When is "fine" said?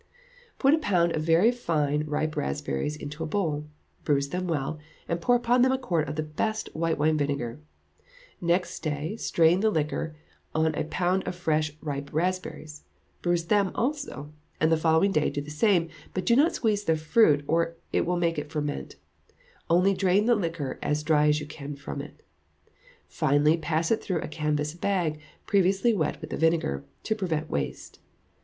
1.51-2.05